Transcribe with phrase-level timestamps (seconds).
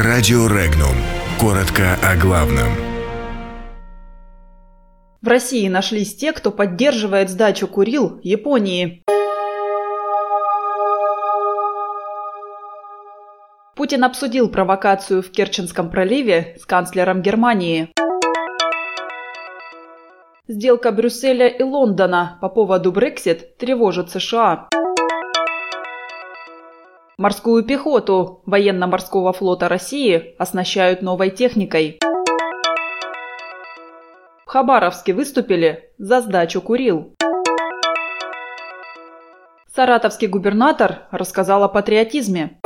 [0.00, 0.94] Радио Регнум.
[1.40, 2.68] Коротко о главном.
[5.20, 9.02] В России нашлись те, кто поддерживает сдачу Курил Японии.
[13.74, 17.88] Путин обсудил провокацию в Керченском проливе с канцлером Германии.
[20.46, 24.68] Сделка Брюсселя и Лондона по поводу Брексит тревожит США.
[27.20, 31.98] Морскую пехоту военно-морского флота России оснащают новой техникой.
[34.46, 37.16] В Хабаровске выступили за сдачу Курил.
[39.74, 42.60] Саратовский губернатор рассказал о патриотизме.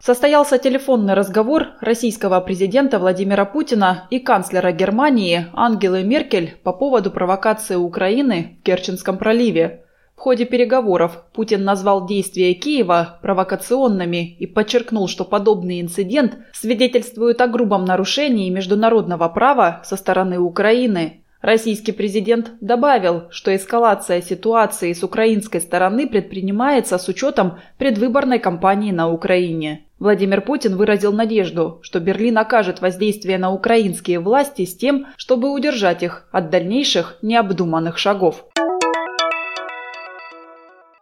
[0.00, 7.74] Состоялся телефонный разговор российского президента Владимира Путина и канцлера Германии Ангелы Меркель по поводу провокации
[7.74, 9.84] Украины в Керченском проливе.
[10.18, 17.46] В ходе переговоров Путин назвал действия Киева провокационными и подчеркнул, что подобный инцидент свидетельствует о
[17.46, 21.22] грубом нарушении международного права со стороны Украины.
[21.40, 29.08] Российский президент добавил, что эскалация ситуации с украинской стороны предпринимается с учетом предвыборной кампании на
[29.12, 29.84] Украине.
[30.00, 36.02] Владимир Путин выразил надежду, что Берлин окажет воздействие на украинские власти с тем, чтобы удержать
[36.02, 38.44] их от дальнейших необдуманных шагов.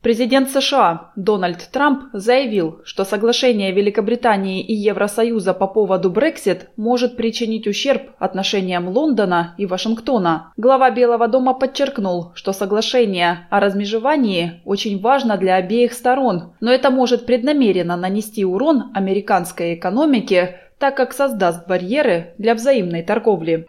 [0.06, 7.66] Президент США Дональд Трамп заявил, что соглашение Великобритании и Евросоюза по поводу Брексит может причинить
[7.66, 10.52] ущерб отношениям Лондона и Вашингтона.
[10.56, 16.90] Глава Белого дома подчеркнул, что соглашение о размежевании очень важно для обеих сторон, но это
[16.90, 23.66] может преднамеренно нанести урон американской экономике, так как создаст барьеры для взаимной торговли.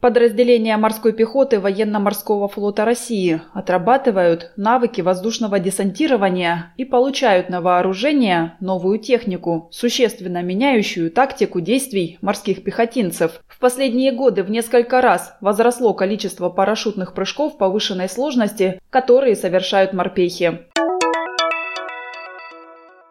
[0.00, 9.00] Подразделения морской пехоты военно-морского флота России отрабатывают навыки воздушного десантирования и получают на вооружение новую
[9.00, 13.40] технику, существенно меняющую тактику действий морских пехотинцев.
[13.48, 20.60] В последние годы в несколько раз возросло количество парашютных прыжков повышенной сложности, которые совершают морпехи.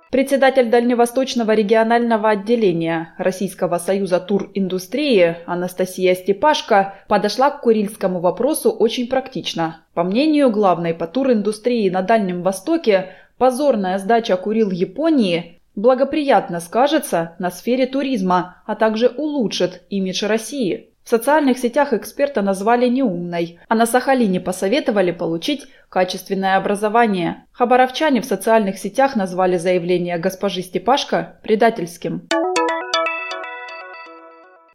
[0.10, 9.82] Председатель Дальневосточного регионального отделения Российского союза туриндустрии Анастасия Степашко подошла к курильскому вопросу очень практично.
[9.94, 17.52] По мнению главной по туриндустрии на Дальнем Востоке, позорная сдача Курил Японии благоприятно скажется на
[17.52, 20.90] сфере туризма, а также улучшит имидж России.
[21.08, 27.46] В социальных сетях эксперта назвали неумной, а на Сахалине посоветовали получить качественное образование.
[27.54, 32.28] Хабаровчане в социальных сетях назвали заявление госпожи Степашко предательским.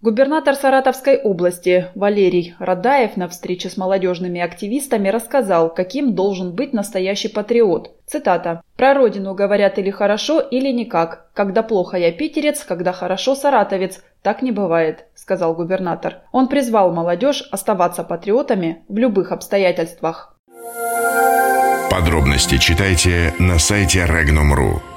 [0.00, 7.28] Губернатор Саратовской области Валерий Радаев на встрече с молодежными активистами рассказал, каким должен быть настоящий
[7.28, 7.94] патриот.
[8.06, 8.62] Цитата.
[8.76, 11.31] «Про родину говорят или хорошо, или никак.
[11.34, 14.03] Когда плохо я питерец, когда хорошо саратовец.
[14.22, 16.20] Так не бывает»,– сказал губернатор.
[16.30, 20.36] Он призвал молодежь оставаться патриотами в любых обстоятельствах.
[21.90, 24.91] Подробности читайте на сайте Regnum.ru.